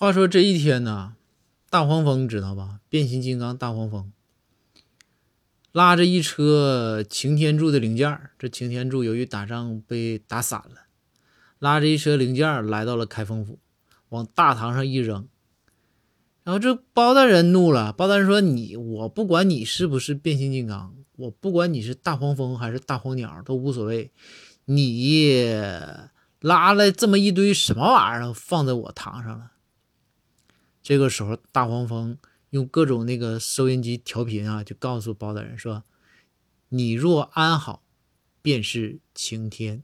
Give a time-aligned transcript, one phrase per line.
[0.00, 1.16] 话说这一天呢，
[1.68, 2.78] 大黄蜂知道吧？
[2.88, 4.12] 变形金刚大黄蜂
[5.72, 10.82] 拉着一车擎天柱的零件，这擎天柱由于打仗被打散了，
[11.58, 13.58] 拉着一车零件来到了开封府，
[14.10, 15.26] 往大堂上一扔。
[16.44, 24.12] 然后这包大人怒了，包大人说：“你我不管你是不是变形金刚，我不管你是大黄蜂还是大黄鸟都无所谓，
[24.66, 25.42] 你
[26.38, 29.50] 拉了这么一堆什么玩意儿放在我堂上了？”
[30.88, 32.16] 这个时候，大黄蜂
[32.48, 35.84] 用各种那个收音机调频啊，就告诉包大人说
[36.70, 37.82] ：“你若安好，
[38.40, 39.82] 便是晴天。”